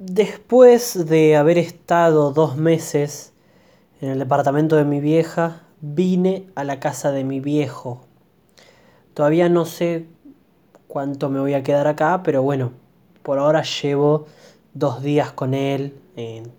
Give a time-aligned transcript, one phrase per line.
[0.00, 3.32] Después de haber estado dos meses
[4.00, 8.02] en el departamento de mi vieja, vine a la casa de mi viejo.
[9.12, 10.06] Todavía no sé
[10.86, 12.70] cuánto me voy a quedar acá, pero bueno,
[13.24, 14.26] por ahora llevo
[14.72, 16.52] dos días con él en,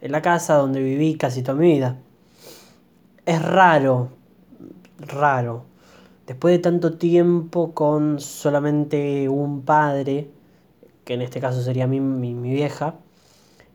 [0.00, 1.96] la casa donde viví casi toda mi vida.
[3.26, 4.10] Es raro,
[5.00, 5.64] raro.
[6.28, 10.30] Después de tanto tiempo con solamente un padre,
[11.08, 12.96] que en este caso sería mi, mi, mi vieja,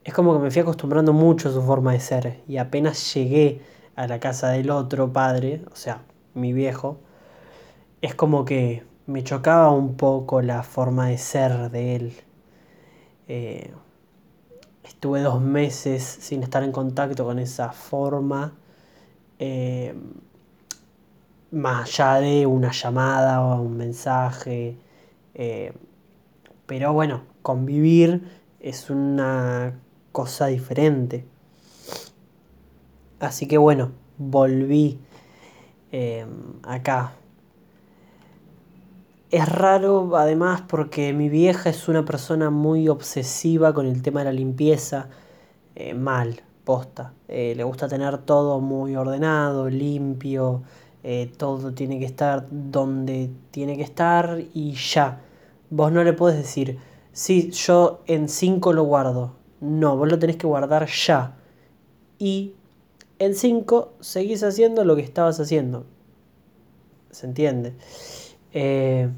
[0.04, 2.44] es como que me fui acostumbrando mucho a su forma de ser.
[2.48, 3.60] Y apenas llegué
[3.96, 6.04] a la casa del otro padre, o sea,
[6.36, 7.00] mi viejo,
[8.04, 12.14] es como que me chocaba un poco la forma de ser de él.
[13.28, 13.74] Eh,
[14.84, 18.54] estuve dos meses sin estar en contacto con esa forma,
[19.40, 19.96] eh,
[21.50, 24.78] más allá de una llamada o un mensaje.
[25.34, 25.74] Eh,
[26.66, 28.24] pero bueno, convivir
[28.60, 29.80] es una
[30.12, 31.26] cosa diferente.
[33.20, 35.00] Así que bueno, volví
[36.64, 37.14] acá
[39.34, 44.26] es raro además porque mi vieja es una persona muy obsesiva con el tema de
[44.26, 45.10] la limpieza.
[45.74, 47.14] Eh, mal, posta.
[47.28, 50.62] Eh, le gusta tener todo muy ordenado, limpio.
[51.02, 55.20] Eh, todo tiene que estar donde tiene que estar y ya.
[55.76, 56.78] Vos no le podés decir,
[57.14, 59.34] sí, yo en 5 lo guardo.
[59.60, 61.36] No, vos lo tenés que guardar ya.
[62.20, 62.54] Y
[63.18, 65.88] en 5 seguís haciendo lo que estabas haciendo.
[67.10, 67.74] ¿Se entiende?
[68.52, 69.10] Eh,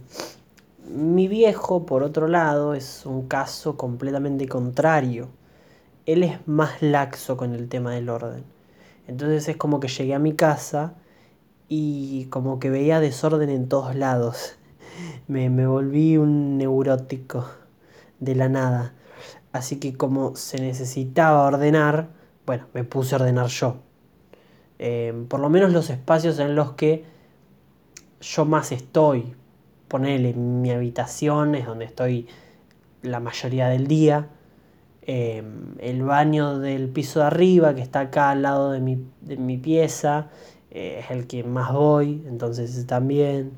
[0.87, 5.27] mi viejo, por otro lado, es un caso completamente contrario.
[6.05, 8.45] Él es más laxo con el tema del orden.
[9.09, 10.93] Entonces es como que llegué a mi casa
[11.67, 14.55] y como que veía desorden en todos lados.
[15.27, 17.45] Me, me volví un neurótico
[18.19, 18.93] de la nada.
[19.51, 22.09] Así que como se necesitaba ordenar,
[22.45, 23.77] bueno, me puse a ordenar yo.
[24.79, 27.05] Eh, por lo menos los espacios en los que
[28.21, 29.33] yo más estoy.
[29.87, 32.27] Ponerle mi habitación es donde estoy
[33.01, 34.27] la mayoría del día.
[35.03, 40.29] Em, el baño del piso de arriba, que está acá al lado de mi, pieza,
[40.71, 43.51] eh, es el que más voy, entonces también.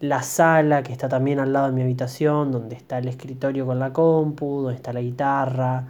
[0.00, 3.78] La sala, que está también al lado de mi habitación, donde está el escritorio con
[3.78, 5.86] la compu, donde está la guitarra,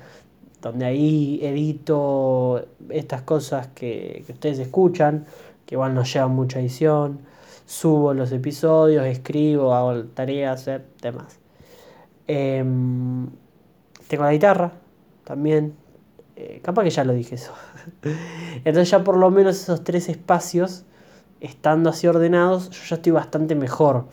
[0.62, 5.26] donde ahí edito estas cosas que, que ustedes escuchan,
[5.66, 7.20] que igual no llevan mucha edición
[7.66, 10.80] subo los episodios, escribo, hago tareas, eh.
[12.26, 13.28] Em,
[14.08, 14.72] tengo la guitarra
[15.24, 15.74] también.
[16.36, 17.52] Eh, capaz que ya lo dije eso.
[18.64, 20.84] Entonces ya por lo menos esos tres espacios,
[21.44, 24.06] estando así ordenados, yo ya estoy bastante mejor.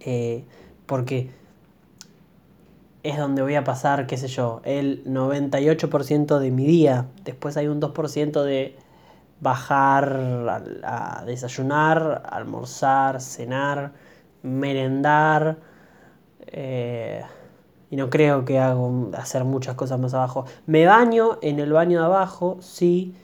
[0.00, 0.44] Eh,
[0.86, 1.30] porque
[3.02, 7.06] es donde voy a pasar, qué sé yo, el 98% de mi día.
[7.24, 8.76] Después hay un 2% de
[9.40, 13.92] bajar a, desayunar, almorzar, cenar,
[14.42, 15.58] merendar.
[16.46, 17.22] Eh,
[17.90, 20.44] y no creo que hago hacer muchas cosas más abajo.
[20.66, 23.14] Me baño en el baño de abajo, sí.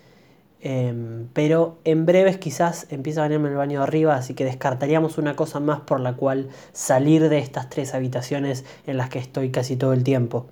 [0.65, 5.19] Em, pero en breves quizás empiece a en el baño de arriba, así que descartaríamos
[5.19, 9.51] una cosa más por la cual salir de estas tres habitaciones en las que estoy
[9.51, 10.47] casi todo el tiempo.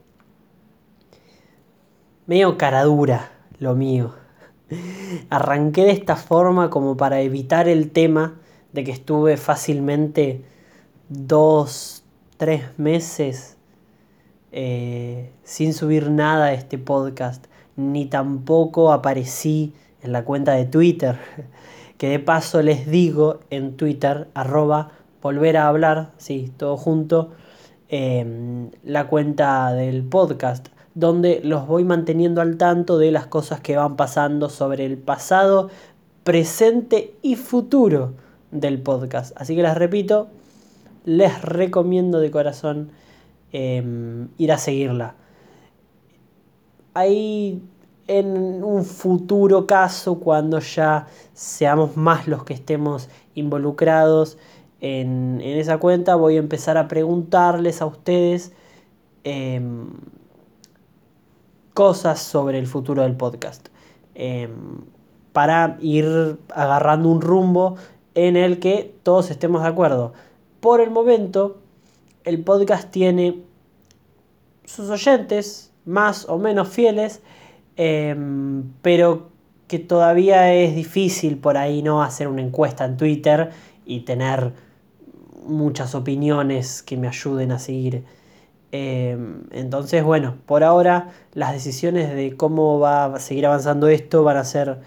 [2.27, 4.15] Medio caradura lo mío.
[5.31, 8.35] Arranqué de esta forma como para evitar el tema
[8.73, 10.43] de que estuve fácilmente
[11.09, 12.03] dos,
[12.37, 13.57] tres meses
[14.51, 19.73] eh, sin subir nada a este podcast, ni tampoco aparecí
[20.03, 21.17] en la cuenta de Twitter,
[21.99, 27.33] que de paso les digo en Twitter, arroba, volver a hablar, sí, todo junto,
[27.89, 33.77] em, la cuenta del podcast donde los voy manteniendo al tanto de las cosas que
[33.77, 35.71] van pasando sobre el pasado,
[36.25, 38.15] presente y futuro
[38.51, 39.33] del podcast.
[39.37, 40.29] Así que les repito,
[41.05, 42.91] les recomiendo de corazón
[43.53, 45.15] em, ir a seguirla.
[46.95, 47.63] Ahí
[48.11, 54.37] en un futuro caso, cuando ya seamos más los que estemos involucrados
[54.81, 58.53] en, esa cuenta, voy a empezar a preguntarles a ustedes
[59.23, 59.91] em,
[61.73, 63.69] cosas sobre el futuro del podcast.
[64.17, 64.81] Em,
[65.33, 67.77] para ir agarrando un rumbo
[68.17, 70.15] en el que todos estemos de acuerdo.
[70.59, 71.59] Por el momento,
[72.25, 73.41] el podcast tiene
[74.65, 77.23] sus oyentes, más o menos fieles,
[77.81, 79.31] em, pero
[79.69, 83.51] que todavía es difícil por ahí no hacer una encuesta en Twitter
[83.87, 84.53] y tener
[85.47, 88.05] muchas opiniones que me ayuden a seguir
[88.73, 94.37] Em, entonces, bueno, por ahora las decisiones de cómo va a seguir avanzando esto van
[94.37, 94.79] a ser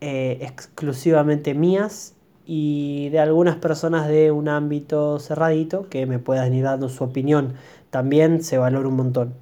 [0.00, 2.14] eh, exclusivamente mías
[2.44, 7.54] y de algunas personas de un ámbito cerradito que me puedan ir dando su opinión.
[7.90, 9.34] También se valora un montón.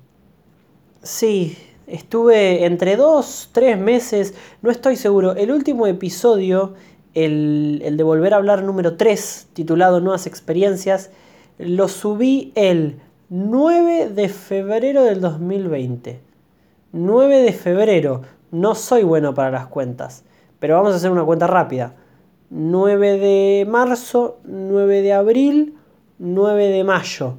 [1.03, 5.35] Sí, estuve entre dos, tres meses, no estoy seguro.
[5.37, 6.75] El último episodio,
[7.15, 11.11] el, el de Volver a hablar número 3, titulado Nuevas Experiencias,
[11.59, 16.21] lo subí el 9 de febrero del 2020.
[16.93, 18.23] 9 de febrero.
[18.51, 20.25] No soy bueno para las cuentas,
[20.61, 21.95] pero vamos a hacer una cuenta rápida.
[22.51, 25.75] 9 de marzo, 9 de abril,
[26.19, 27.35] 9 de mayo.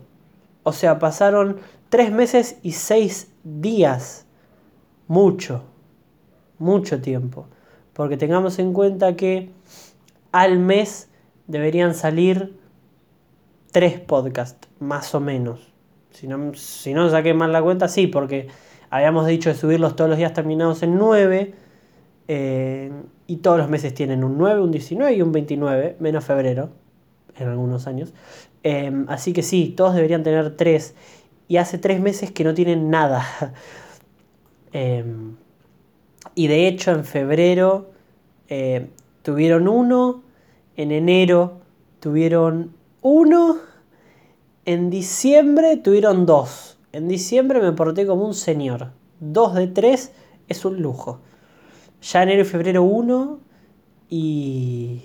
[0.63, 1.57] O sea, pasaron
[1.89, 4.24] 3 meses y 6 días.
[5.07, 5.63] Mucho,
[6.57, 7.47] mucho tiempo.
[7.93, 9.51] Porque tengamos en cuenta que
[10.31, 11.09] al mes
[11.47, 12.57] deberían salir
[13.71, 15.71] 3 podcasts, más o menos.
[16.11, 18.47] Si no, si no saqué mal la cuenta, sí, porque
[18.89, 21.53] habíamos dicho de subirlos todos los días terminados en 9.
[22.27, 22.91] Eh,
[23.27, 26.69] y todos los meses tienen un 9, un 19 y un 29, menos febrero,
[27.37, 28.13] en algunos años.
[28.63, 30.95] Em, así que sí, todos deberían tener 3.
[31.47, 33.25] Y hace 3 meses que no tienen nada.
[34.77, 35.37] Em,
[36.35, 37.91] y de hecho en febrero
[38.49, 38.89] eh,
[39.21, 40.23] tuvieron uno,
[40.75, 41.61] en enero
[42.01, 43.57] tuvieron uno
[44.65, 46.79] en diciembre tuvieron dos.
[46.91, 48.89] En diciembre me porté como un señor.
[49.19, 50.11] Dos de tres
[50.47, 51.19] es un lujo.
[52.01, 53.39] Ya enero y febrero uno.
[54.09, 55.03] Y,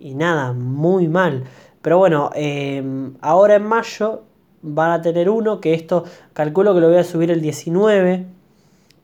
[0.00, 1.44] nada, muy mal.
[1.82, 4.24] Pero bueno, em, ahora en mayo
[4.62, 5.60] van a tener uno.
[5.60, 6.02] Que esto
[6.32, 8.26] calculo que lo voy a subir el 19.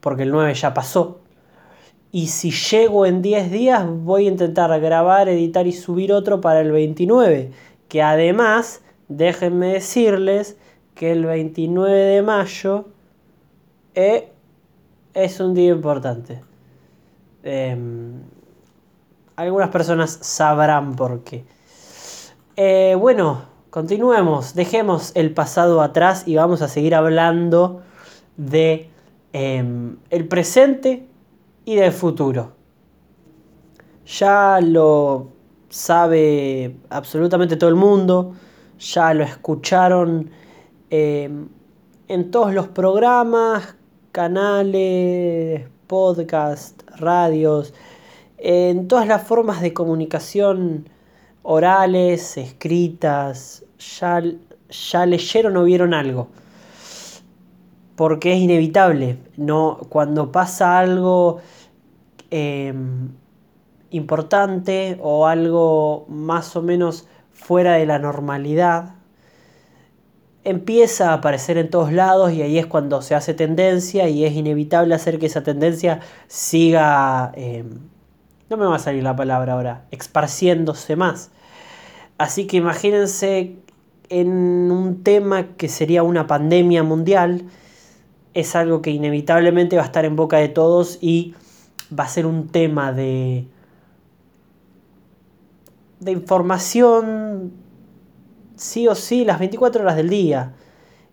[0.02, 1.20] Porque el 9 ya pasó.
[2.10, 6.60] Y si llego en 10 días voy a intentar grabar, editar y subir otro para
[6.60, 7.52] el 29.
[7.88, 10.58] Que además déjenme decirles
[10.94, 12.88] que el 29 de mayo
[13.94, 14.30] eh,
[15.14, 16.42] es un día importante.
[17.42, 18.22] Em,
[19.36, 21.44] algunas personas sabrán por qué.
[22.56, 27.80] Eh, bueno, continuemos, dejemos el pasado atrás y vamos a seguir hablando
[28.36, 28.91] de
[29.32, 31.06] em, el presente
[31.64, 32.52] y del futuro.
[34.06, 35.28] Ya lo
[35.68, 38.34] sabe absolutamente todo el mundo
[38.82, 40.30] ya lo escucharon
[40.90, 41.48] em,
[42.08, 43.76] en todos los programas,
[44.10, 47.72] canales, podcasts, radios,
[48.38, 50.88] en todas las formas de comunicación
[51.42, 54.22] orales, escritas, ya,
[54.68, 56.28] ya leyeron o vieron algo.
[58.02, 61.38] Porque es inevitable, no, cuando pasa algo
[62.32, 63.10] em,
[63.90, 68.96] importante o algo más o menos fuera de la normalidad,
[70.42, 74.32] empieza a aparecer en todos lados y ahí es cuando se hace tendencia y es
[74.32, 77.78] inevitable hacer que esa tendencia siga, em,
[78.50, 81.30] no me va a salir la palabra ahora, esparciéndose más.
[82.18, 83.58] Así que imagínense
[84.08, 87.44] en un tema que sería una pandemia mundial,
[88.34, 91.34] es algo que inevitablemente va a estar en boca de todos y
[91.96, 93.46] va a ser un tema de
[96.02, 97.52] de información
[98.56, 100.54] sí o sí las 24 horas del día.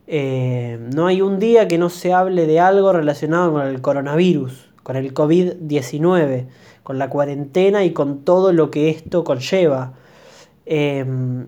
[0.07, 4.72] Eh, no hay un día que no se hable de algo relacionado con el coronavirus,
[4.82, 6.48] con el COVID-19,
[6.82, 9.94] con la cuarentena y con todo lo que esto conlleva.
[10.65, 11.48] Em,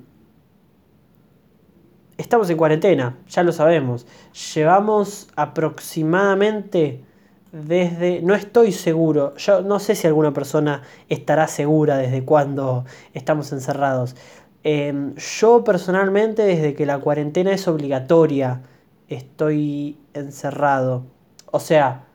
[2.21, 4.05] estamos en cuarentena, ya lo sabemos.
[4.53, 7.03] Llevamos aproximadamente
[7.51, 13.51] desde, no estoy seguro, yo no sé si alguna persona estará segura desde cuándo estamos
[13.51, 14.15] encerrados.
[14.63, 18.61] Em, yo personalmente, desde que la cuarentena es obligatoria,
[19.07, 21.03] estoy encerrado.
[21.51, 22.05] O sea,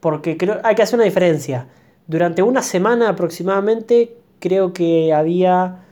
[0.00, 1.68] porque creo, hay que hacer una diferencia.
[2.06, 5.84] Durante una semana aproximadamente creo que había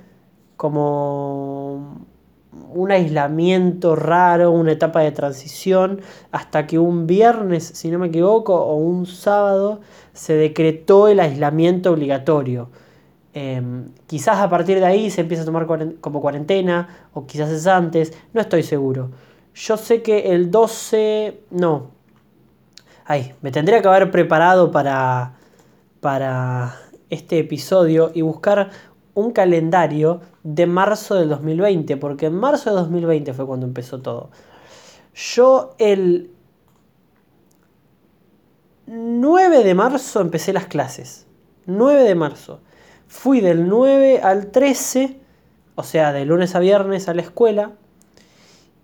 [0.56, 2.06] como
[2.52, 8.54] un aislamiento raro, una etapa de transición, hasta que un viernes, si no me equivoco,
[8.54, 9.80] o un sábado,
[10.12, 12.70] se decretó el aislamiento obligatorio.
[13.34, 15.66] Em, quizás a partir de ahí se empieza a tomar
[16.00, 19.10] como cuarentena, o quizás es antes, no estoy seguro.
[19.54, 21.90] Yo sé que el 12, no.
[23.04, 25.34] Ay, me tendría que haber preparado para,
[26.00, 26.76] para
[27.10, 28.70] este episodio y buscar
[29.14, 34.30] un calendario de marzo del 2020, porque en marzo de 2020 fue cuando empezó todo.
[35.14, 36.30] Yo el
[38.86, 41.26] 9 de marzo empecé las clases.
[41.66, 42.60] 9 de marzo.
[43.06, 45.20] Fui del 9 al 13,
[45.74, 47.72] o sea, de lunes a viernes a la escuela.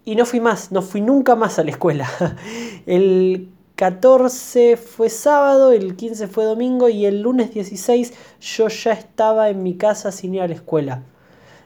[0.05, 2.09] y no fui más, no fui nunca más a la escuela.
[2.87, 9.51] El 14 fue sábado, el 15 fue domingo y el lunes 16 yo ya estaba
[9.51, 11.05] en mi casa sin ir a la escuela.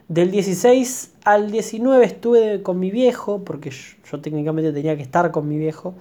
[0.09, 5.47] Del 16 al 19 estuve con mi viejo, porque yo, técnicamente tenía que estar con
[5.47, 5.95] mi viejo.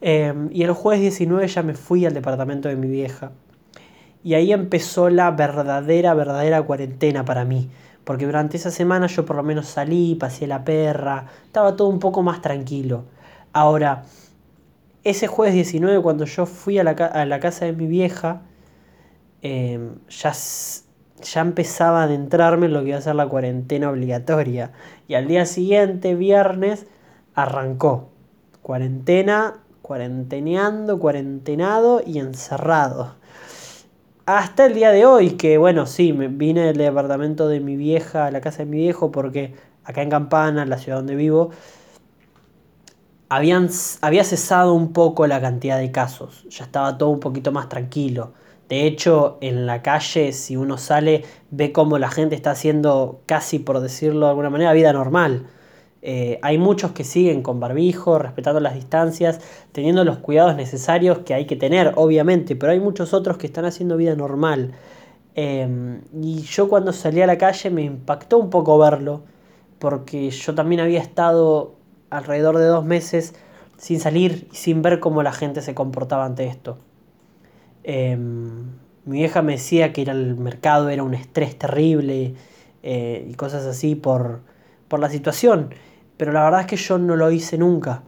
[0.00, 3.30] Em, y el jueves 19 ya me fui al departamento de mi vieja.
[4.24, 7.70] Y ahí empezó la verdadera, verdadera cuarentena para mí.
[8.02, 12.00] Porque durante esa semana yo por lo menos salí, pasé la perra, estaba todo un
[12.00, 13.04] poco más tranquilo.
[13.52, 14.02] Ahora,
[15.04, 18.42] ese jueves 19, cuando yo fui a la, casa de mi vieja,
[19.42, 20.32] em, ya,
[21.22, 24.72] ya empezaba a adentrarme en lo que iba a ser la cuarentena obligatoria.
[25.06, 26.86] Y al día siguiente, viernes,
[27.34, 28.10] arrancó.
[28.62, 33.16] Cuarentena, cuarenteneando, cuarentenado y encerrado.
[34.26, 38.24] Hasta el día de hoy, que bueno, sí, me vine del departamento de mi vieja
[38.26, 39.52] a la casa de mi viejo porque
[39.84, 41.50] acá en Campana, la ciudad donde vivo,
[43.28, 43.68] habían,
[44.00, 48.32] había cesado un poco la cantidad de casos, ya estaba todo un poquito más tranquilo.
[48.68, 53.58] De hecho, en la calle, si uno sale, ve como la gente está haciendo casi,
[53.58, 55.46] por decirlo de alguna manera, vida normal.
[56.06, 59.40] Eh, hay muchos que siguen con barbijo, respetando las distancias,
[59.72, 63.64] teniendo los cuidados necesarios que hay que tener, obviamente, pero hay muchos otros que están
[63.64, 64.72] haciendo vida normal.
[65.34, 69.22] Em, y yo cuando salí a la calle me impactó un poco verlo,
[69.78, 71.74] porque yo también había estado
[72.16, 73.34] alrededor de dos meses
[73.76, 76.78] sin salir y sin ver cómo la gente se comportaba ante esto.
[77.82, 78.70] Em,
[79.04, 82.34] mi vieja me decía que ir al mercado era un estrés terrible
[82.82, 84.40] eh, y cosas así por,
[84.88, 85.74] por, la situación,
[86.16, 88.02] pero la verdad es que yo no lo hice nunca.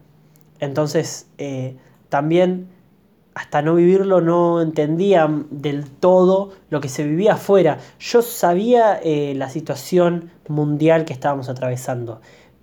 [0.59, 1.75] Entonces, eh,
[2.09, 2.69] también
[3.35, 7.77] hasta no vivirlo no entendía del todo lo que se vivía afuera.
[7.99, 12.19] Yo sabía eh, la situación mundial que estábamos atravesando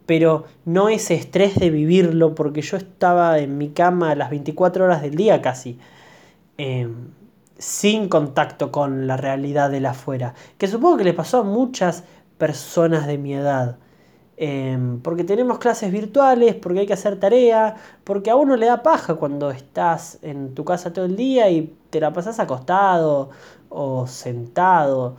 [0.07, 5.03] pero no ese estrés de vivirlo porque yo estaba en mi cama las 24 horas
[5.03, 5.79] del día casi,
[6.59, 7.11] em,
[7.59, 12.05] sin contacto con la realidad de la afuera, que supongo que le pasó a muchas
[12.39, 13.79] personas de mi edad.
[14.37, 18.83] Em, porque tenemos clases virtuales, porque hay que hacer tarea, porque a uno le da
[18.83, 23.31] paja cuando estás en tu casa todo el día y te la pasas acostado
[23.69, 25.17] o sentado.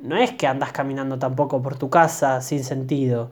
[0.00, 3.30] No es que andas caminando tampoco por tu casa sin sentido.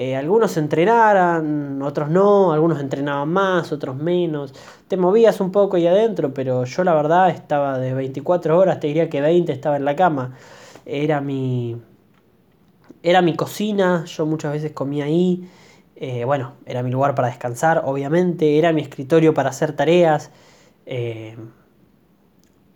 [0.00, 4.54] Eh, algunos entrenaran, otros no, algunos entrenaban más, otros menos.
[4.86, 8.86] Te movías un poco ahí adentro, pero yo la verdad estaba de 24 horas, te
[8.86, 10.36] diría que 20 estaba en la cama.
[10.86, 11.82] Era mi,
[13.02, 15.50] era mi cocina, yo muchas veces comía ahí.
[15.96, 18.56] Eh, bueno, era mi lugar para descansar, obviamente.
[18.56, 20.30] Era mi escritorio para hacer tareas.
[20.86, 21.36] Eh,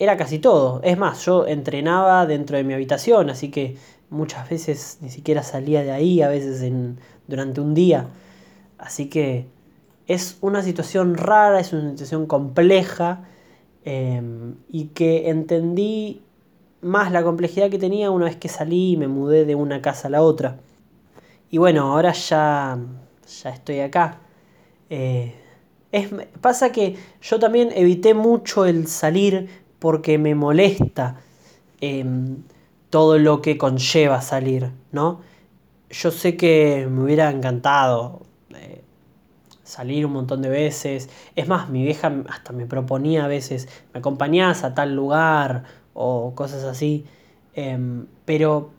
[0.00, 0.81] era casi todo.
[0.83, 3.76] Es más, yo entrenaba dentro de mi habitación, así que
[4.12, 8.09] muchas veces ni siquiera salía de ahí, a veces en, durante un día.
[8.78, 9.47] Así que
[10.07, 13.25] es una situación rara, es una situación compleja
[13.85, 16.23] em, y que entendí
[16.83, 20.09] más la complejidad que tenía una vez que salí y me mudé de una casa
[20.09, 20.59] a la otra.
[21.50, 22.78] Y bueno, ahora ya,
[23.42, 24.19] ya estoy acá.
[24.90, 25.35] Eh,
[25.92, 26.09] es,
[26.40, 31.16] pasa que yo también evité mucho el salir porque me molesta.
[31.81, 32.42] Em,
[32.92, 35.22] todo lo que conlleva salir, ¿no?
[35.88, 38.20] Yo sé que me hubiera encantado
[38.54, 38.82] eh,
[39.64, 41.08] salir un montón de veces.
[41.34, 46.34] Es más, mi vieja hasta me proponía a veces, me acompañás a tal lugar o
[46.34, 47.06] cosas así.
[47.54, 48.72] Em, pero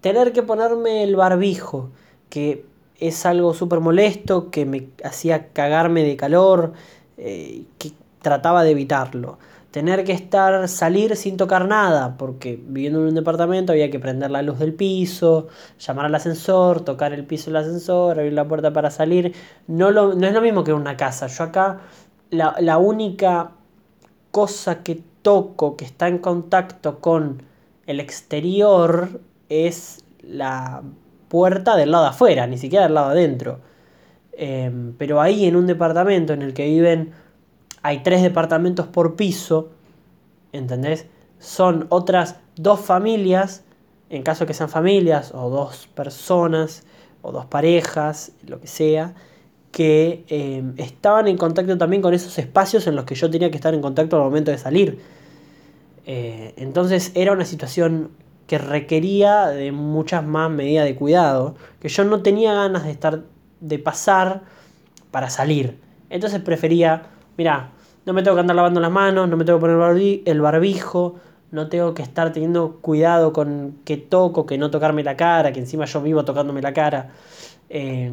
[0.00, 1.90] tener que ponerme el barbijo,
[2.30, 2.66] que
[2.98, 6.72] es algo súper molesto, que me hacía cagarme de calor,
[7.16, 7.92] eh, que
[8.22, 9.38] trataba de evitarlo
[9.74, 14.30] tener que estar, salir sin tocar nada, porque viviendo en un departamento había que prender
[14.30, 15.48] la luz del piso,
[15.80, 19.34] llamar al ascensor, tocar el piso del ascensor, abrir la puerta para salir.
[19.66, 21.26] No, lo, no es lo mismo que en una casa.
[21.26, 21.80] Yo acá
[22.30, 23.50] la, la única
[24.30, 27.42] cosa que toco que está en contacto con
[27.88, 30.84] el exterior es la
[31.26, 33.58] puerta del lado afuera, ni siquiera del lado adentro.
[34.34, 37.12] Em, pero ahí en un departamento en el que viven
[37.84, 39.68] hay tres departamentos por piso,
[40.52, 41.04] ¿entendés?
[41.38, 43.62] Son otras dos familias,
[44.08, 46.84] en caso que sean familias, o dos personas,
[47.20, 49.12] o dos parejas, lo que sea,
[49.70, 53.56] que em, estaban en contacto también con esos espacios en los que yo tenía que
[53.56, 55.00] estar en contacto al momento de salir.
[56.06, 58.12] Eh, entonces era una situación
[58.46, 63.24] que requería de muchas más medidas de cuidado, que yo no tenía ganas de estar,
[63.60, 64.40] de pasar
[65.10, 65.78] para salir.
[66.08, 67.70] Entonces prefería mira,
[68.06, 71.16] no me tengo que andar lavando las manos, no me tengo que poner el barbijo,
[71.50, 75.60] no tengo que estar teniendo cuidado con que toco, que no tocarme la cara, que
[75.60, 77.10] encima yo vivo tocándome la cara.
[77.68, 78.12] Eh,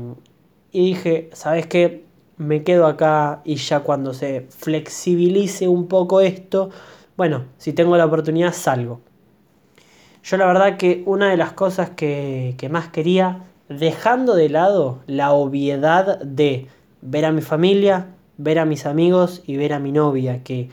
[0.72, 2.06] y dije, ¿sabes qué?
[2.38, 6.70] Me quedo acá y ya cuando se flexibilice un poco esto,
[7.18, 9.02] bueno, si tengo la oportunidad salgo.
[10.24, 15.00] Yo la verdad que una de las cosas que, que más quería, dejando de lado
[15.08, 16.68] la obviedad de
[17.02, 18.08] ver a mi familia,
[18.42, 20.70] ver a mis amigos y ver a mi novia, que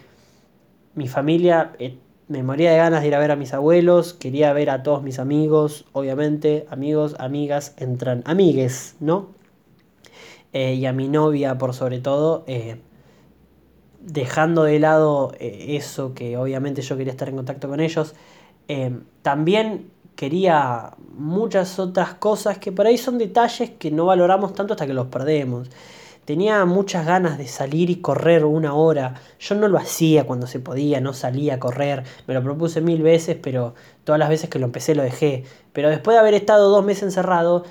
[0.95, 1.99] mi familia eh,
[2.29, 5.03] me moría de ganas de ir a ver a mis abuelos, quería ver a todos
[5.03, 9.29] mis amigos, obviamente, amigos, amigas, entran amigues, ¿no?
[10.53, 12.81] Eh, y a mi novia por sobre todo, eh,
[14.01, 18.15] dejando de lado eso que obviamente yo quería estar en contacto con ellos,
[19.23, 24.87] también quería muchas otras cosas que por ahí son detalles que no valoramos tanto hasta
[24.87, 25.69] que los perdemos.
[26.29, 29.15] Tenía muchas ganas de salir y correr una hora.
[29.41, 32.05] Yo no lo hacía cuando se podía, no salía a correr.
[32.27, 35.45] Me lo propuse mil veces, pero todas las veces que lo empecé lo dejé.
[35.73, 37.65] Pero después de haber estado dos meses encerrado,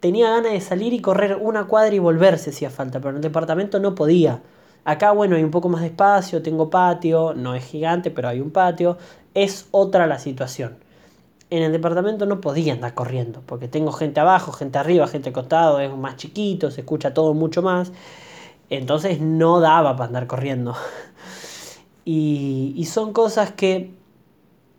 [0.00, 3.16] tenía ganas de salir y correr una cuadra y volver si hacía falta, pero en
[3.18, 4.42] el departamento no podía.
[4.84, 8.40] Acá, bueno, hay un poco más de espacio, tengo patio, no es gigante, pero hay
[8.40, 8.98] un patio.
[9.34, 10.78] Es otra la situación
[11.50, 15.80] en el departamento no podía andar corriendo, porque tengo gente abajo, gente arriba, gente acostado,
[15.80, 17.92] es más chiquito, se escucha todo mucho más.
[18.70, 20.74] Entonces no daba para andar corriendo.
[22.12, 23.94] Y, son cosas que,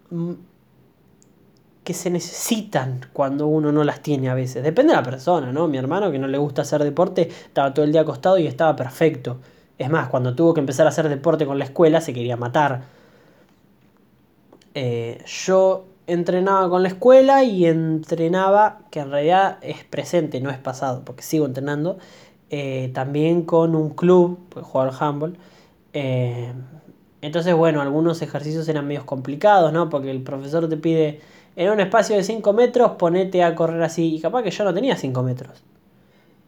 [0.09, 0.33] mm,
[1.83, 4.63] que se necesitan cuando uno no las tiene a veces.
[4.63, 5.67] Depende de la persona, ¿no?
[5.69, 8.75] Mi hermano que no le gusta hacer deporte estaba todo el día acostado y estaba
[8.75, 9.37] perfecto.
[9.77, 12.83] Es más, cuando tuvo que empezar a hacer deporte con la escuela se quería matar.
[14.73, 20.58] Eh, yo entrenaba con la escuela y entrenaba, que en realidad es presente, no es
[20.58, 21.98] pasado, porque sigo entrenando,
[22.50, 25.38] eh, también con un club, pues jugar al handball.
[25.93, 26.51] Eh,
[27.22, 29.89] entonces, bueno, algunos ejercicios eran medio complicados, ¿no?
[29.89, 31.22] Porque el profesor te pide,
[31.55, 34.15] en un espacio de 5 metros, ponete a correr así.
[34.15, 35.63] Y capaz que yo no tenía 5 metros.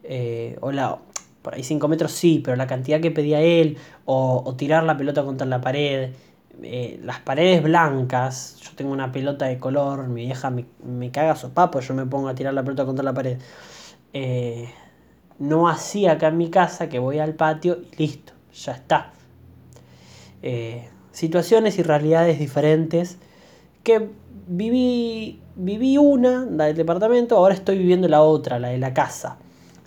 [0.04, 0.98] Eh, o la,
[1.42, 5.24] por ahí 5 metros sí, pero la cantidad que pedía él, o tirar la pelota
[5.24, 6.12] contra la pared.
[6.62, 11.36] Eh, las paredes blancas, yo tengo una pelota de color, mi vieja me, me caga
[11.54, 13.40] papo yo me pongo a tirar la pelota contra la pared.
[14.14, 14.70] Eh,
[15.40, 19.14] no así acá en mi casa que voy al patio y listo, ya está.
[20.44, 23.18] Eh, situaciones y realidades diferentes
[23.84, 24.10] que
[24.48, 29.38] viví, viví una, la del departamento, ahora estoy viviendo la otra, la de la casa.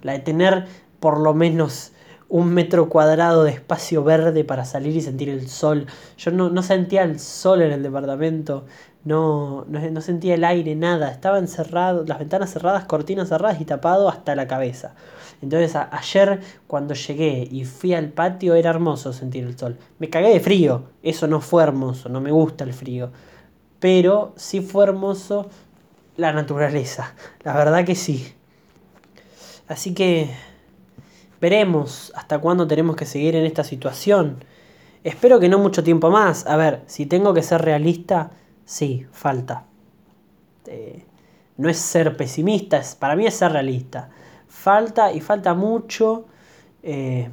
[0.03, 0.67] La de tener
[1.01, 1.93] por lo menos
[2.29, 5.87] un metro cuadrado de espacio verde para salir y sentir el sol.
[6.19, 8.67] Yo no, sentía el sol en el departamento,
[9.05, 11.11] no, no, sentía el aire, nada.
[11.11, 14.95] Estaba encerrado, las ventanas cerradas, cortinas cerradas y tapado hasta la cabeza.
[15.43, 19.79] Entonces ayer cuando llegué y fui al patio era hermoso sentir el sol.
[19.99, 23.11] Me cagué de frío, eso no fue hermoso, no me gusta el frío.
[23.79, 25.49] Pero sí fue hermoso
[26.17, 28.33] la naturaleza, la verdad que sí.
[29.69, 30.31] Así que
[31.41, 34.45] Veremos hasta cuándo tenemos que seguir en esta situación.
[35.05, 36.47] Espero que no mucho tiempo más.
[36.47, 38.31] A ver, si tengo que ser realista,
[38.65, 39.65] sí, falta.
[40.67, 41.05] Eh,
[41.57, 44.11] no es ser pesimista, es, para mí es ser realista.
[44.49, 46.27] Falta y falta mucho.
[46.83, 47.31] Eh,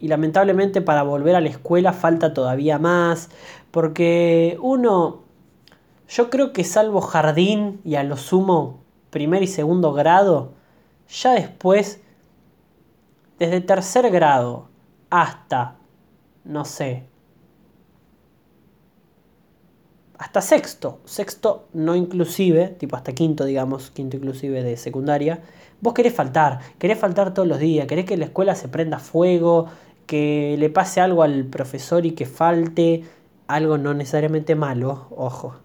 [0.00, 3.30] y lamentablemente para volver a la escuela falta todavía más.
[3.70, 5.22] Porque uno,
[6.08, 10.54] yo creo que salvo jardín y a lo sumo primer y segundo grado,
[11.08, 12.00] ya después
[13.38, 14.68] desde tercer grado
[15.10, 15.76] hasta,
[16.44, 17.04] no sé,
[20.18, 25.42] hasta sexto, sexto no inclusive, tipo hasta quinto, digamos, quinto inclusive de secundaria,
[25.80, 29.66] vos querés faltar, querés faltar todos los días, querés que la escuela se prenda fuego,
[30.06, 33.04] que le pase algo al profesor y que falte,
[33.48, 35.56] algo no necesariamente malo, ojo.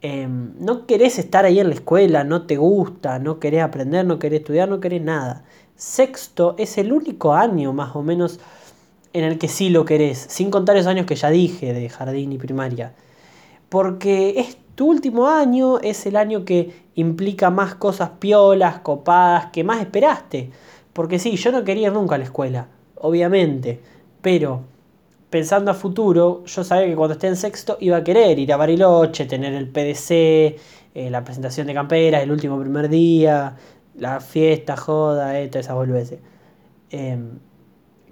[0.00, 4.18] Em, no querés estar ahí en la escuela, no te gusta, no querés aprender, no
[4.18, 5.44] querés estudiar, no querés nada
[5.76, 8.40] sexto es el único año más o menos
[9.12, 12.32] en el que sí lo querés, sin contar esos años que ya dije de jardín
[12.32, 12.94] y primaria.
[13.68, 19.64] Porque es tu último año, es el año que implica más cosas piolas, copadas, que
[19.64, 20.50] más esperaste.
[20.92, 23.80] Porque sí, yo no quería nunca a la escuela, obviamente,
[24.20, 24.62] pero
[25.30, 28.58] pensando a futuro, yo sabía que cuando esté en sexto iba a querer ir a
[28.58, 30.10] Bariloche, tener el PDC,
[30.94, 33.56] eh, la presentación de camperas, el último primer día,
[33.94, 36.20] la fiesta, joda, esto, esa volvese.
[36.90, 37.18] Eh,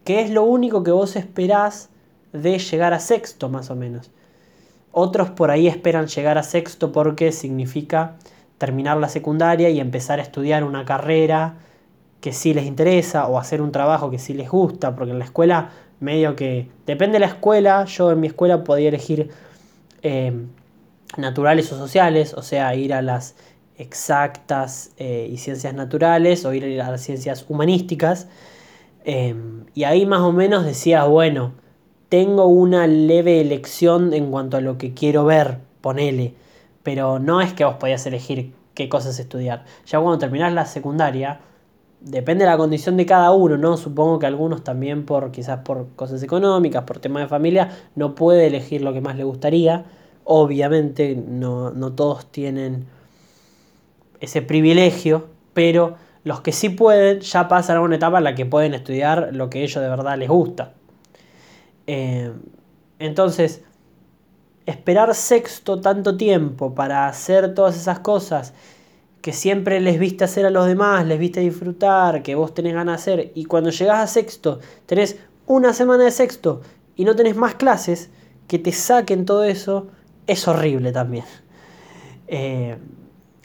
[0.05, 1.91] que es lo único que vos esperás
[2.33, 4.11] de llegar a sexto, más o menos.
[4.93, 8.17] Otros por ahí esperan llegar a sexto porque significa
[8.59, 11.57] terminar la secundaria y empezar a estudiar una carrera
[12.21, 15.25] que sí les interesa o hacer un trabajo que sí les gusta, porque en la
[15.25, 19.31] escuela medio que depende de la escuela, yo en mi escuela podía elegir
[20.03, 20.33] eh,
[21.17, 23.37] naturales o sociales, o sea, ir a las
[23.81, 28.29] exactas eh, y ciencias naturales o ir a las ciencias humanísticas.
[29.05, 31.53] Em, y ahí más o menos decías, bueno,
[32.11, 36.35] tengo una leve elección en cuanto a lo que quiero ver, ponele.
[36.83, 39.65] Pero no es que vos podías elegir qué cosas estudiar.
[39.87, 41.41] Ya cuando terminás la secundaria,
[42.01, 43.77] depende de la condición de cada uno, ¿no?
[43.77, 48.47] Supongo que algunos también por quizás por cosas económicas, por temas de familia, no puede
[48.47, 49.85] elegir lo que más le gustaría.
[50.25, 52.87] Obviamente no, no todos tienen
[54.21, 58.47] ese privilegio, pero los que sí pueden ya pasan a una etapa en la que
[58.47, 60.75] pueden estudiar lo que ellos de verdad les gusta.
[61.87, 62.33] Eh,
[62.99, 63.63] entonces,
[64.67, 68.53] esperar sexto tanto tiempo para hacer todas esas cosas
[69.23, 73.05] que siempre les viste hacer a los demás, les viste disfrutar, que vos tenés ganas
[73.05, 76.63] de hacer, y cuando llegás a sexto, tenés una semana de sexto
[76.97, 78.11] y no tenés más clases,
[78.47, 79.89] que te saquen todo eso,
[80.27, 81.25] es horrible también.
[82.29, 82.77] Eh,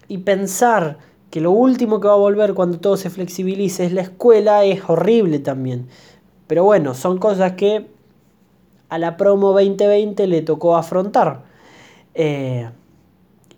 [0.07, 0.97] y pensar
[1.29, 4.81] que lo último que va a volver cuando todo se flexibilice es la escuela es
[4.87, 5.87] horrible también.
[6.47, 7.87] Pero bueno, son cosas que
[8.89, 11.43] a la promo 2020 le tocó afrontar.
[12.13, 12.69] Eh,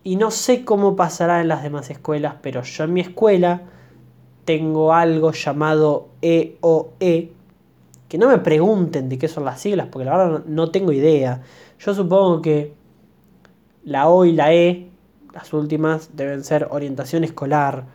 [0.03, 3.61] y no sé cómo pasará en las demás escuelas, pero yo en mi escuela
[4.45, 7.31] tengo algo llamado EOE, e,
[8.07, 11.41] que no me pregunten de qué son las siglas, porque la verdad no tengo idea.
[11.79, 12.73] Yo supongo que
[13.83, 14.89] la O y la E,
[15.37, 17.85] las últimas, deben ser orientación escolar.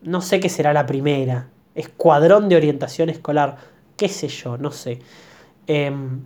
[0.00, 1.50] No sé qué será la primera.
[1.74, 3.58] Escuadrón de orientación escolar.
[3.98, 5.00] Qué sé yo, no sé.
[5.66, 6.22] Em,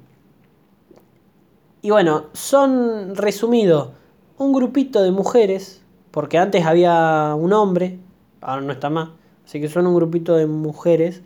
[1.83, 3.95] y bueno, son resumido
[4.39, 7.99] un grupito de mujeres, porque antes había un hombre,
[8.41, 9.09] ahora no está más,
[9.45, 11.23] así que son un grupito de mujeres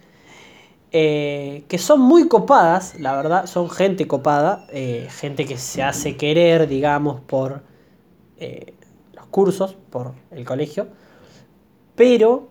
[0.91, 6.17] eh, que son muy copadas, la verdad, son gente copada, eh, gente que se hace
[6.17, 7.63] querer, digamos, por
[8.39, 8.75] eh,
[9.31, 10.89] cursos, por el colegio,
[11.95, 12.49] pero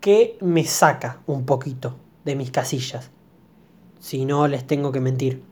[0.00, 3.10] que me saca un poquito de mis casillas,
[3.98, 5.42] si no les tengo que mentir.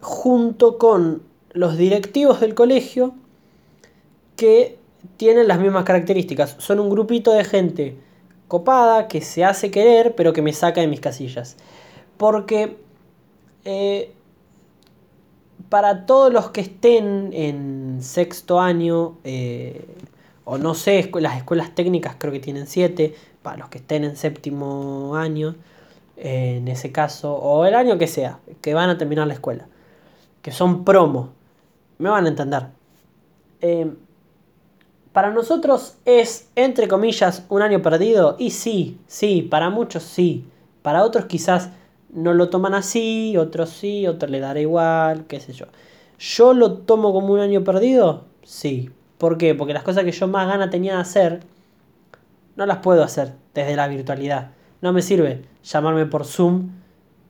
[0.00, 3.14] Junto con los directivos del colegio
[4.36, 4.78] que
[5.16, 6.56] tienen las mismas características.
[6.58, 7.96] Son un grupito de gente
[8.46, 11.56] copada, que se hace querer, pero que me saca de mis casillas.
[12.16, 12.78] Porque
[13.64, 14.12] eh,
[15.68, 19.86] para todos los que estén en sexto año, eh,
[20.44, 24.16] o no sé, las escuelas técnicas creo que tienen siete, para los que estén en
[24.16, 25.56] séptimo año,
[26.16, 29.66] eh, en ese caso, o el año que sea, que van a terminar la escuela,
[30.42, 31.30] que son promo,
[31.98, 32.66] me van a entender.
[33.60, 33.92] Eh,
[35.12, 38.36] para nosotros es, entre comillas, un año perdido.
[38.38, 40.44] Y sí, sí, para muchos sí.
[40.82, 41.70] Para otros quizás
[42.10, 45.66] no lo toman así, otros sí, otros le dará igual, qué sé yo.
[46.18, 48.24] ¿Yo lo tomo como un año perdido?
[48.42, 48.90] Sí.
[49.18, 49.54] ¿Por qué?
[49.54, 51.40] Porque las cosas que yo más gana tenía de hacer,
[52.56, 54.52] no las puedo hacer desde la virtualidad.
[54.80, 56.70] No me sirve llamarme por Zoom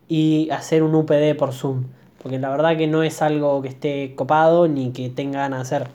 [0.06, 1.84] y hacer un UPD por Zoom
[2.22, 5.76] porque la verdad que no es algo que esté copado ni que tenga ganas de
[5.76, 5.90] hacer.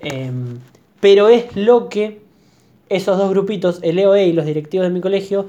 [0.00, 0.58] Em,
[1.00, 2.22] pero es lo que
[2.88, 5.46] esos dos grupitos, el EOE y los directivos de mi colegio,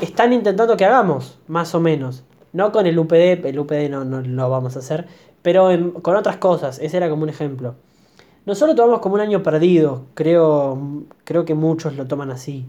[0.00, 2.24] están intentando que hagamos, más o menos.
[2.52, 5.06] No con el UPD, el UPD no, lo vamos a hacer,
[5.42, 5.68] pero
[6.02, 7.76] con otras cosas, ese era como un ejemplo.
[8.46, 12.66] Nosotros tomamos como un año perdido, creo, creo que muchos lo toman así.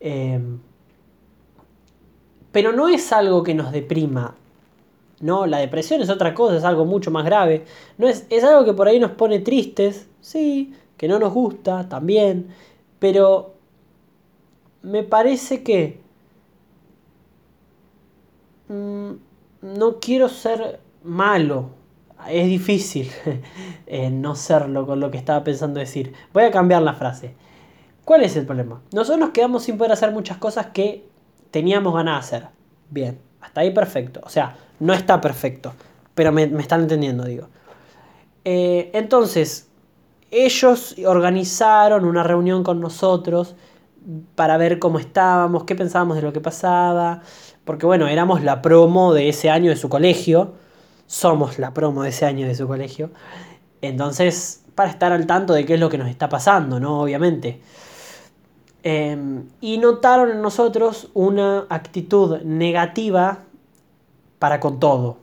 [0.00, 0.60] Em,
[2.52, 4.34] pero no es algo que nos deprima,
[5.20, 7.64] no, la depresión es otra cosa, es algo mucho más grave.
[7.98, 11.88] No es, es algo que por ahí nos pone tristes, sí, que no nos gusta
[11.88, 12.48] también,
[12.98, 13.54] pero
[14.82, 16.00] me parece que
[18.68, 19.10] mm,
[19.62, 21.70] no quiero ser malo.
[22.28, 23.10] Es difícil
[23.86, 26.12] eh, no serlo con lo que estaba pensando decir.
[26.32, 27.34] Voy a cambiar la frase.
[28.04, 28.80] ¿Cuál es el problema?
[28.92, 31.08] Nosotros nos quedamos sin poder hacer muchas cosas que
[31.50, 32.48] teníamos ganas de hacer.
[32.88, 34.20] Bien, hasta ahí perfecto.
[34.24, 35.72] O sea, no está perfecto,
[36.14, 37.48] pero me, están entendiendo, digo.
[38.44, 39.68] Eh, entonces,
[40.30, 43.56] ellos organizaron una reunión con nosotros
[44.34, 47.22] para ver cómo estábamos, qué pensábamos de lo que pasaba,
[47.66, 50.54] porque bueno, éramos la promo de ese año de su colegio,
[51.06, 53.10] somos la promo de ese año de su colegio,
[53.82, 57.00] entonces, para estar al tanto de qué es lo que nos está pasando, ¿no?
[57.00, 57.60] Obviamente.
[58.82, 63.40] Em, y notaron en nosotros una actitud negativa
[64.38, 65.18] para con todo,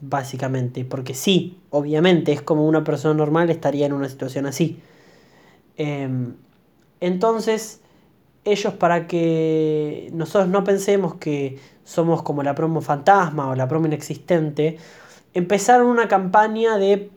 [0.00, 0.84] básicamente.
[0.84, 4.80] Porque sí, obviamente, es como una persona normal estaría en una situación así.
[5.76, 6.34] Em,
[7.00, 7.80] entonces,
[8.44, 13.86] ellos para que nosotros no pensemos que somos como la promo fantasma o la promo
[13.86, 14.76] inexistente,
[15.34, 17.10] empezaron una campaña de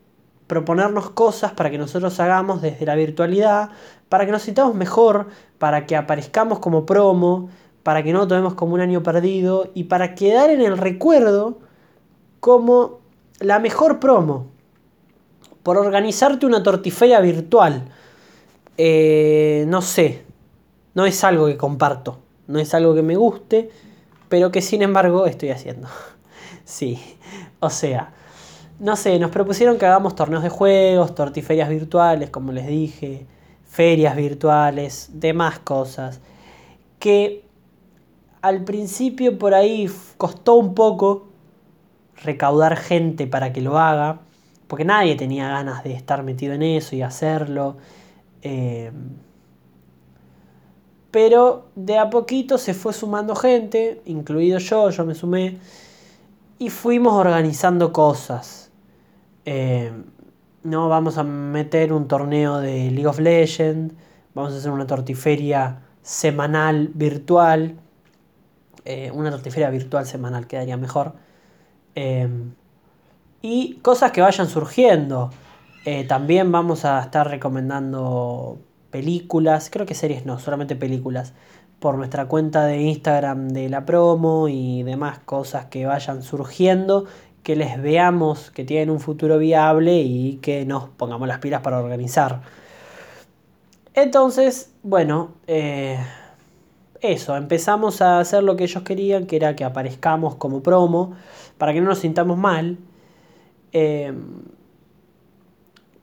[0.46, 3.72] proponernos cosas para que nosotros hagamos desde la virtualidad,
[4.10, 5.28] para que nos sintamos mejor,
[5.58, 7.50] para que aparezcamos como promo,
[7.82, 11.58] para que no tomemos como un año perdido y para quedar en el recuerdo
[12.40, 13.00] como
[13.40, 14.48] la mejor promo.
[15.64, 17.86] Por organizarte una tortiferia virtual.
[18.78, 20.24] Eh, no sé,
[20.94, 23.72] no es algo que comparto, no es algo que me guste,
[24.30, 25.88] pero que sin embargo estoy haciendo.
[26.64, 27.00] sí,
[27.60, 28.14] o sea,
[28.80, 33.26] no sé, nos propusieron que hagamos torneos de juegos, tortiferias virtuales, como les dije,
[33.68, 36.22] ferias virtuales, demás cosas,
[37.00, 37.44] que
[38.42, 41.28] al principio por ahí costó un poco
[42.24, 44.22] recaudar gente para que lo haga,
[44.68, 47.78] porque nadie tenía ganas de estar metido en eso y hacerlo.
[48.42, 48.92] Eh,
[51.12, 55.58] pero de a poquito se fue sumando gente, incluido yo, yo me sumé,
[56.60, 58.70] y fuimos organizando cosas.
[59.46, 59.92] Eh,
[60.64, 63.96] no vamos a meter un torneo de League of Legends,
[64.36, 67.76] vamos a hacer una tortiferia semanal virtual,
[68.86, 71.14] eh, una tortiferia virtual semanal quedaría mejor.
[71.96, 72.30] Eh,
[73.42, 75.32] y cosas que vayan surgiendo.
[76.08, 78.60] también vamos a estar recomendando
[78.92, 81.34] películas, creo que series no, solamente películas,
[81.80, 87.06] por nuestra cuenta de Instagram de la promo y demás cosas que vayan surgiendo,
[87.44, 91.80] que les veamos que tienen un futuro viable y que nos pongamos las pilas para
[91.80, 92.42] organizar.
[93.94, 95.98] Entonces, bueno, eh,
[97.02, 101.14] eso, empezamos a hacer lo que ellos querían, que era que aparezcamos como promo,
[101.58, 102.78] para que no nos sintamos mal.
[103.72, 104.14] Eh,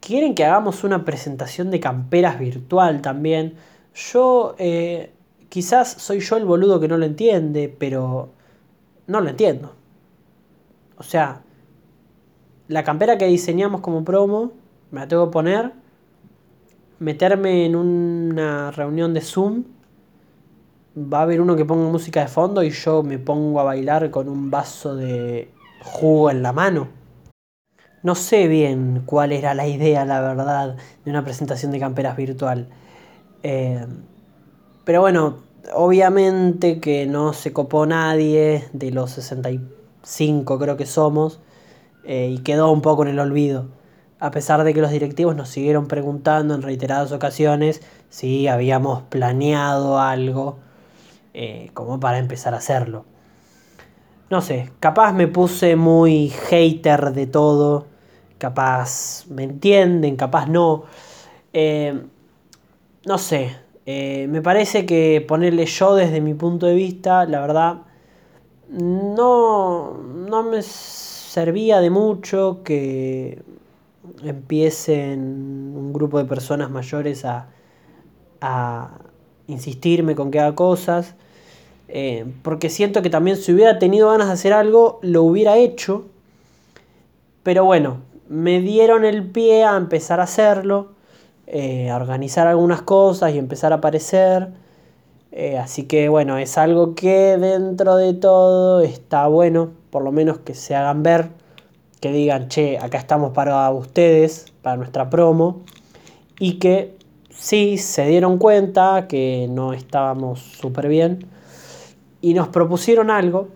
[0.06, 3.54] quieren que hagamos una presentación de camperas virtual también.
[3.92, 5.10] Yo, eh,
[5.48, 8.28] quizás soy yo el boludo que no lo entiende, pero
[9.08, 9.72] no lo entiendo.
[10.96, 11.42] O sea,
[12.68, 14.52] la campera que diseñamos como promo,
[14.92, 15.72] me la tengo que poner,
[17.00, 19.64] meterme en una reunión de Zoom,
[20.96, 24.12] va a haber uno que ponga música de fondo y yo me pongo a bailar
[24.12, 25.50] con un vaso de
[25.82, 27.05] jugo en la mano.
[28.06, 32.68] No sé bien cuál era la idea, la verdad, de una presentación de camperas virtual.
[33.42, 33.84] Eh,
[34.84, 35.38] pero bueno,
[35.74, 41.40] obviamente que no se copó nadie de los 65 creo que somos
[42.04, 43.66] eh, y quedó un poco en el olvido.
[44.20, 49.98] A pesar de que los directivos nos siguieron preguntando en reiteradas ocasiones si habíamos planeado
[49.98, 50.58] algo
[51.34, 53.04] eh, como para empezar a hacerlo.
[54.30, 57.95] No sé, capaz me puse muy hater de todo
[58.38, 60.84] capaz me entienden, capaz no.
[61.52, 62.00] Eh,
[63.06, 67.82] no sé, eh, me parece que ponerle yo desde mi punto de vista, la verdad,
[68.68, 73.42] no, no me servía de mucho que
[74.24, 75.20] empiecen
[75.76, 77.48] un grupo de personas mayores a,
[78.40, 78.98] a
[79.46, 81.14] insistirme con que haga cosas.
[81.88, 86.06] Eh, porque siento que también si hubiera tenido ganas de hacer algo, lo hubiera hecho.
[87.42, 90.92] Pero bueno, me dieron el pie a empezar a hacerlo,
[91.46, 94.48] eh, a organizar algunas cosas y empezar a aparecer.
[95.32, 100.38] Eh, así que bueno, es algo que dentro de todo está bueno, por lo menos
[100.38, 101.28] que se hagan ver,
[102.00, 105.62] que digan, che, acá estamos para ustedes, para nuestra promo,
[106.38, 106.96] y que
[107.30, 111.26] sí se dieron cuenta que no estábamos súper bien
[112.20, 113.48] y nos propusieron algo.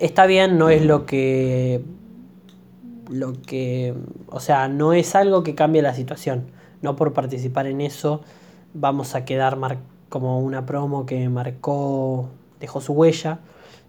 [0.00, 1.82] Está bien, no es lo que
[3.12, 3.94] lo que,
[4.28, 6.50] o sea, no es algo que cambie la situación.
[6.80, 8.22] No por participar en eso
[8.74, 9.58] vamos a quedar
[10.08, 13.40] como una promo que marcó, dejó su huella,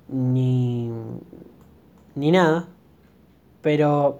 [0.10, 0.92] ni,
[2.16, 2.68] ni nada.
[3.62, 4.20] Pero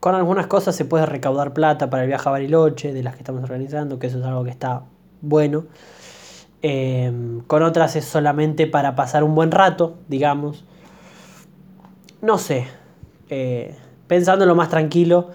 [0.00, 3.20] con algunas cosas se puede recaudar plata para el viaje a Bariloche, de las que
[3.20, 4.82] estamos organizando, que eso es algo que está
[5.20, 5.64] bueno.
[6.60, 10.64] Em, con otras es solamente para pasar un buen rato, digamos.
[12.20, 12.66] No sé,
[13.28, 13.74] eh,
[14.06, 15.30] pensando lo más tranquilo,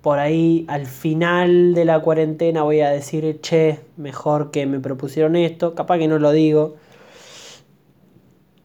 [0.00, 5.36] por ahí al final de la cuarentena voy a decir, che, mejor que me propusieron
[5.36, 6.76] esto, capaz que no lo digo,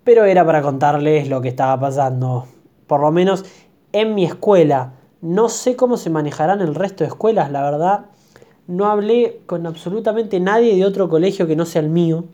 [0.04, 2.48] pero era para contarles lo que estaba pasando,
[2.88, 3.44] por lo menos
[3.92, 4.94] en mi escuela.
[5.22, 8.06] No sé cómo se manejarán el resto de escuelas, la verdad.
[8.68, 12.26] No hablé con absolutamente nadie de otro colegio que no sea el mío.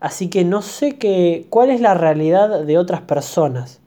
[0.00, 3.80] Así que no sé qué, cuál es la realidad de otras personas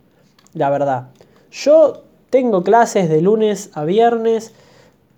[0.54, 1.10] la verdad.
[1.52, 4.54] Yo tengo clases de lunes a viernes,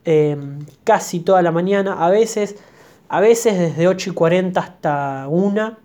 [0.05, 2.55] em, casi toda la mañana, a veces,
[3.09, 5.77] a veces desde 8 y 40 hasta 1,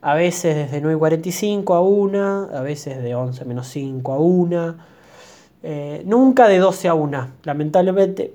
[0.00, 4.18] a veces desde 9 y 45 a 1, a veces de 11 menos 5 a
[4.18, 4.76] 1.
[5.64, 8.34] Eh, nunca de 12 a 1, lamentablemente.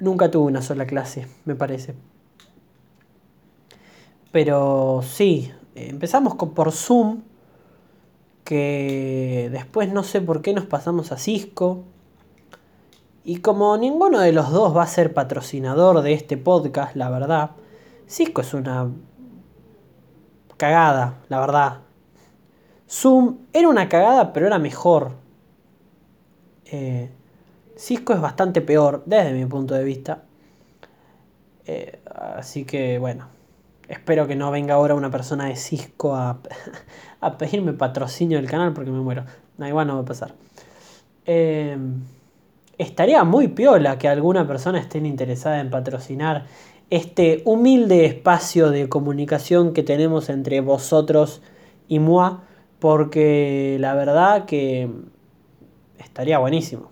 [0.00, 1.94] Nunca tuve una sola clase, me parece.
[4.30, 7.22] Pero sí, empezamos por Zoom,
[8.48, 11.84] que después no sé por qué nos pasamos a Cisco.
[13.22, 17.50] Y como ninguno de los dos va a ser patrocinador de este podcast, la verdad,
[18.08, 18.90] Cisco es una
[20.56, 21.80] cagada, la verdad.
[22.88, 25.12] Zoom era una cagada, pero era mejor.
[26.64, 27.10] Eh,
[27.76, 30.22] Cisco es bastante peor, desde mi punto de vista.
[31.66, 33.26] Eh, así que bueno,
[33.88, 36.40] espero que no venga ahora una persona de Cisco a,
[37.36, 39.24] pedirme patrocinio del canal porque me muero.
[39.56, 40.34] No, igual no va a pasar.
[41.26, 41.76] Eh,
[42.78, 46.46] estaría muy piola que alguna persona esté interesada en patrocinar
[46.90, 51.42] este humilde espacio de comunicación que tenemos entre vosotros
[51.86, 52.38] y moi,
[52.78, 54.90] porque la verdad que
[55.98, 56.90] estaría buenísimo.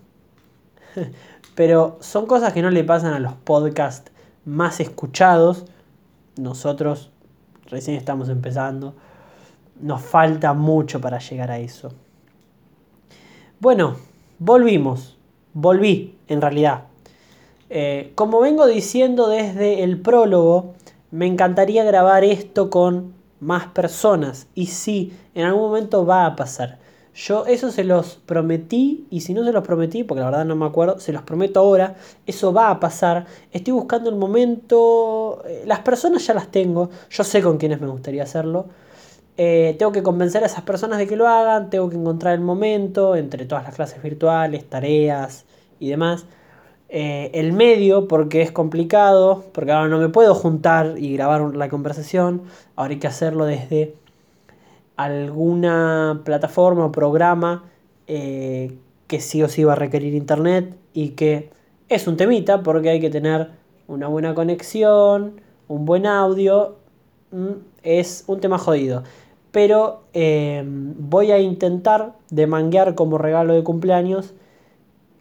[1.54, 4.12] Pero son cosas que no le pasan a los podcasts
[4.44, 5.64] más escuchados.
[6.36, 7.10] Nosotros
[7.66, 8.94] recién estamos empezando.
[9.80, 11.92] Nos falta mucho para llegar a eso.
[13.60, 13.96] Bueno,
[14.38, 15.16] volvimos.
[15.52, 16.84] Volví, en realidad.
[17.70, 20.74] Eh, como vengo diciendo desde el prólogo,
[21.10, 24.48] me encantaría grabar esto con más personas.
[24.54, 26.78] Y sí, en algún momento va a pasar.
[27.14, 30.54] Yo eso se los prometí y si no se los prometí, porque la verdad no
[30.54, 33.24] me acuerdo, se los prometo ahora, eso va a pasar.
[33.52, 37.86] Estoy buscando el momento, eh, las personas ya las tengo, yo sé con quiénes me
[37.86, 38.66] gustaría hacerlo.
[39.38, 42.40] Eh, tengo que convencer a esas personas de que lo hagan, tengo que encontrar el
[42.40, 45.44] momento entre todas las clases virtuales, tareas
[45.78, 46.26] y demás.
[46.88, 51.68] Eh, el medio, porque es complicado, porque ahora no me puedo juntar y grabar la
[51.68, 52.42] conversación,
[52.76, 53.94] ahora hay que hacerlo desde
[54.96, 57.64] alguna plataforma o programa
[58.06, 61.50] eh, que sí o sí va a requerir internet y que
[61.88, 63.50] es un temita porque hay que tener
[63.88, 66.76] una buena conexión, un buen audio,
[67.32, 69.02] mm, es un tema jodido.
[69.56, 74.34] Pero em, voy a intentar de manguear como regalo de cumpleaños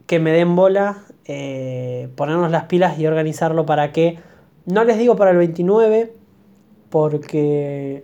[0.08, 4.20] que me den bola, eh, ponernos las pilas y organizarlo para que,
[4.66, 6.12] no les digo para el 29,
[6.90, 8.04] porque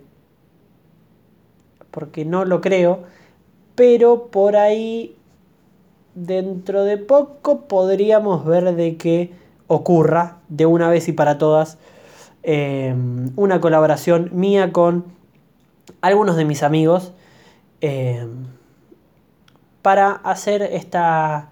[1.92, 3.00] porque no lo creo,
[3.76, 5.18] pero por ahí
[6.16, 9.32] dentro de poco podríamos ver de que
[9.68, 11.78] ocurra de una vez y para todas
[12.44, 12.96] eh,
[13.36, 15.20] una colaboración mía con
[16.02, 17.14] algunos de mis amigos
[17.82, 18.28] eh,
[19.82, 21.50] para hacer esta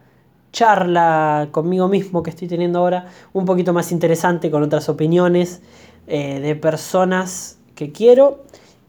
[0.51, 5.61] charla conmigo mismo que estoy teniendo ahora un poquito más interesante con otras opiniones
[6.07, 8.43] eh, de personas que quiero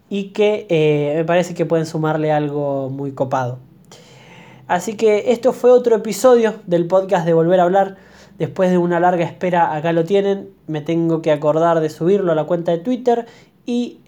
[0.08, 3.58] y que eh, me parece que pueden sumarle algo muy copado.
[4.66, 7.96] Así que esto fue otro episodio del podcast de Volver a hablar.
[8.38, 10.50] Después de una larga espera, acá lo tienen.
[10.66, 13.26] Me tengo que acordar de subirlo a la cuenta de Twitter
[13.66, 13.98] y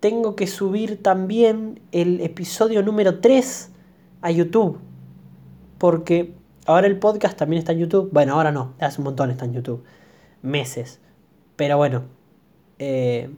[0.00, 3.70] tengo que subir también el episodio número 3
[4.22, 4.78] a YouTube.
[5.78, 6.34] Porque
[6.66, 8.10] ahora el podcast también está en YouTube.
[8.10, 9.84] Bueno, ahora no, hace un montón está en YouTube.
[10.42, 11.00] Meses.
[11.56, 12.02] Pero bueno.
[12.78, 13.30] Eh,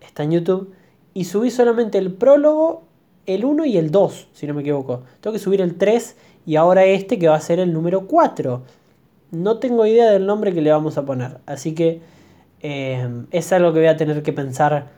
[0.00, 0.72] está en YouTube.
[1.12, 2.84] Y subí solamente el prólogo,
[3.26, 5.02] el 1 y el 2, si no me equivoco.
[5.20, 8.62] Tengo que subir el 3 y ahora este que va a ser el número 4.
[9.32, 11.38] No tengo idea del nombre que le vamos a poner.
[11.46, 12.00] Así que
[12.60, 14.95] eh, es algo que voy a tener que pensar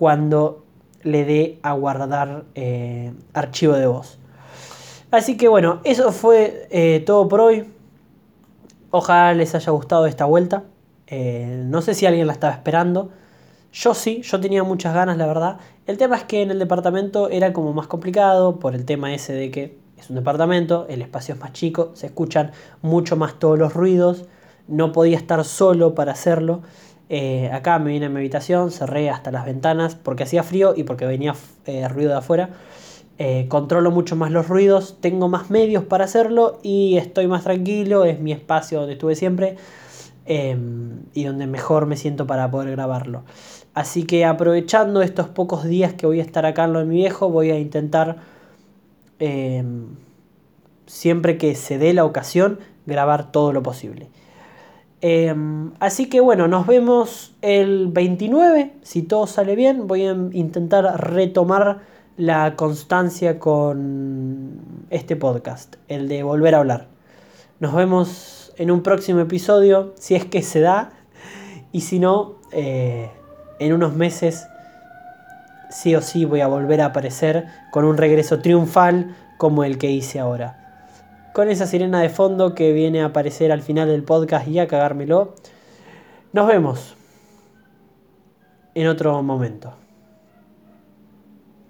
[0.00, 0.64] cuando
[1.02, 4.16] le dé a guardar eh, archivo de voz.
[5.10, 7.70] Así que bueno, eso fue eh, todo por hoy.
[8.90, 10.64] Ojalá les haya gustado esta vuelta.
[11.10, 13.10] no sé si alguien la estaba esperando.
[13.74, 15.58] Yo sí, yo tenía muchas ganas, la verdad.
[15.86, 19.34] El tema es que en el departamento era como más complicado por el tema ese
[19.34, 23.58] de que es un departamento, el espacio es más chico, se escuchan mucho más todos
[23.58, 24.24] los ruidos,
[24.66, 26.62] no podía estar solo para hacerlo.
[27.12, 30.84] Eh, acá me vine a mi habitación, cerré hasta las ventanas porque hacía frío y
[30.84, 31.34] porque venía
[31.66, 32.50] eh, ruido de afuera.
[33.18, 38.04] Eh, controlo mucho más los ruidos, tengo más medios para hacerlo y estoy más tranquilo,
[38.04, 39.56] es mi espacio donde estuve siempre
[40.24, 43.24] em, y donde mejor me siento para poder grabarlo.
[43.74, 46.96] Así que aprovechando estos pocos días que voy a estar acá en lo de mi
[46.96, 48.18] viejo, voy a intentar,
[49.18, 49.86] em,
[50.86, 54.08] siempre que se dé la ocasión, grabar todo lo posible.
[55.02, 60.84] Em, así que bueno, nos vemos el 29, si todo sale bien, voy a intentar
[61.10, 61.80] retomar
[62.16, 66.88] la constancia con este podcast, el de volver a hablar.
[67.60, 70.90] Nos vemos en un próximo episodio, si es que se da,
[71.72, 72.36] y si no...
[72.52, 73.10] Eh,
[73.60, 74.48] en unos meses
[75.70, 79.90] sí o sí voy a volver a aparecer con un regreso triunfal, como el que
[79.90, 80.59] hice ahora.
[81.32, 84.66] Con esa sirena de fondo que viene a aparecer al final del podcast y a
[84.66, 85.34] cagármelo.
[86.32, 86.96] Nos vemos
[88.74, 89.79] en otro momento.